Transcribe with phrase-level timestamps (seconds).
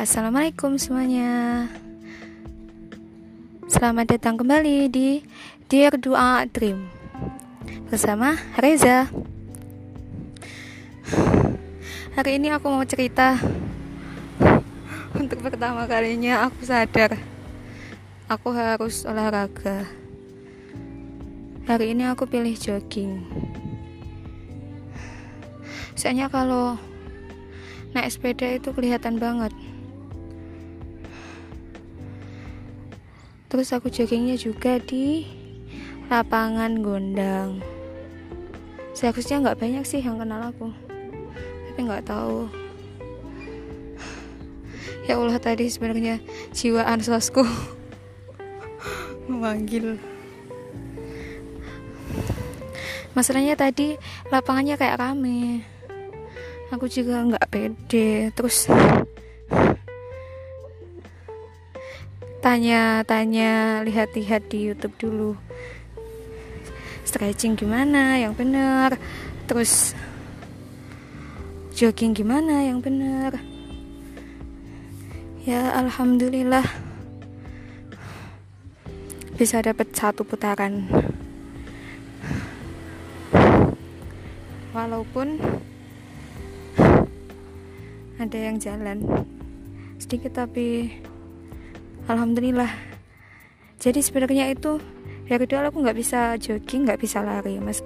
[0.00, 1.68] assalamualaikum semuanya.
[3.68, 5.20] Selamat datang kembali di
[5.68, 6.88] Dear Dua Dream
[7.92, 9.12] bersama Reza.
[12.16, 13.36] Hari ini aku mau cerita.
[15.20, 17.20] Untuk pertama kalinya aku sadar
[18.32, 19.84] aku harus olahraga.
[21.68, 23.20] Hari ini aku pilih jogging.
[25.92, 26.80] Soalnya kalau
[27.92, 29.52] naik sepeda itu kelihatan banget.
[33.52, 35.28] Terus aku joggingnya juga di
[36.08, 37.60] lapangan gondang.
[38.96, 40.72] Seharusnya nggak banyak sih yang kenal aku.
[41.68, 42.48] Tapi nggak tahu.
[45.04, 46.24] Ya Allah tadi sebenarnya
[46.56, 47.44] jiwa ansosku
[49.28, 50.00] memanggil.
[53.12, 54.00] Masalahnya tadi
[54.32, 55.60] lapangannya kayak rame
[56.72, 58.32] aku juga nggak pede.
[58.32, 58.64] Terus
[62.40, 65.30] tanya-tanya lihat-lihat di YouTube dulu.
[67.04, 68.16] Stretching gimana?
[68.16, 68.90] Yang benar.
[69.44, 69.92] Terus
[71.76, 72.64] jogging gimana?
[72.64, 73.32] Yang benar.
[75.44, 76.64] Ya alhamdulillah.
[79.36, 80.88] Bisa dapat satu putaran.
[84.72, 85.36] Walaupun
[88.22, 89.02] ada yang jalan.
[89.98, 90.94] Sedikit tapi
[92.06, 92.70] alhamdulillah.
[93.82, 94.78] Jadi sebenarnya itu
[95.26, 97.82] dari dulu aku nggak bisa jogging nggak bisa lari mas.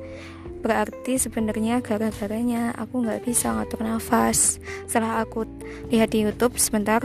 [0.60, 4.60] Berarti sebenarnya gara-garanya aku nggak bisa ngatur nafas.
[4.84, 5.48] Setelah aku
[5.88, 7.00] lihat di YouTube sebentar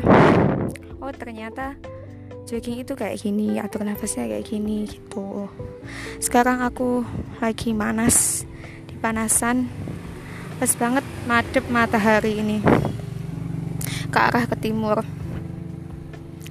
[0.99, 1.79] oh ternyata
[2.43, 5.47] jogging itu kayak gini atur nafasnya kayak gini gitu.
[6.19, 7.07] Sekarang aku
[7.39, 8.43] lagi manas
[8.91, 9.71] di panasan
[10.61, 12.61] pas banget madep matahari ini
[14.11, 15.07] ke arah ke timur.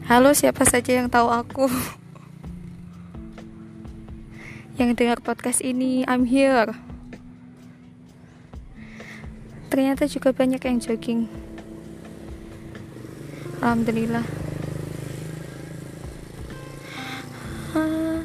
[0.09, 1.69] Halo, siapa saja yang tahu aku?
[4.81, 6.73] yang dengar podcast ini, I'm here.
[9.69, 11.29] Ternyata juga banyak yang jogging.
[13.61, 14.25] Alhamdulillah.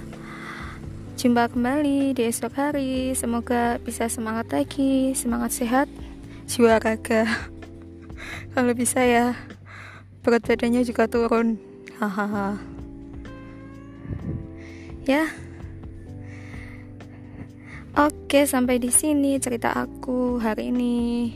[1.19, 3.11] Jumpa kembali di esok hari.
[3.19, 5.91] Semoga bisa semangat lagi, semangat sehat,
[6.47, 7.27] jiwa raga
[8.55, 9.35] kalau bisa ya
[10.23, 11.59] berat badannya juga turun.
[11.99, 12.55] Hahaha.
[15.03, 15.27] Ya.
[17.95, 21.35] Oke sampai di sini cerita aku hari ini.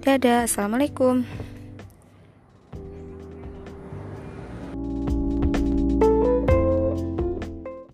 [0.00, 1.24] Dadah assalamualaikum